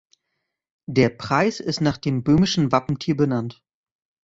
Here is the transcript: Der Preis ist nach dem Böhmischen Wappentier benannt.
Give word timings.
Der 0.89 1.09
Preis 1.09 1.59
ist 1.59 1.79
nach 1.79 1.99
dem 1.99 2.23
Böhmischen 2.23 2.71
Wappentier 2.71 3.15
benannt. 3.15 3.61